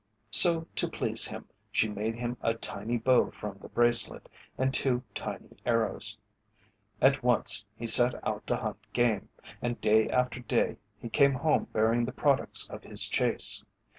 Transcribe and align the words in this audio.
So 0.31 0.61
to 0.77 0.89
please 0.89 1.25
him 1.27 1.45
she 1.71 1.87
made 1.87 2.15
him 2.15 2.35
a 2.41 2.55
tiny 2.55 2.97
bow 2.97 3.29
from 3.29 3.59
the 3.59 3.69
bracelet, 3.69 4.29
and 4.57 4.73
two 4.73 5.03
tiny 5.13 5.51
arrows. 5.63 6.17
At 6.99 7.21
once 7.21 7.65
he 7.75 7.85
set 7.85 8.15
out 8.27 8.47
to 8.47 8.55
hunt 8.57 8.79
game, 8.93 9.29
and 9.61 9.79
day 9.79 10.09
after 10.09 10.39
day 10.39 10.77
he 10.97 11.07
came 11.07 11.33
home 11.33 11.65
bearing 11.71 12.05
the 12.05 12.11
products 12.13 12.67
of 12.67 12.81
his 12.81 13.05
chase. 13.05 13.63